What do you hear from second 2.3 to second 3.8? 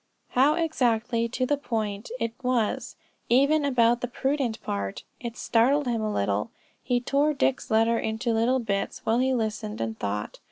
was, even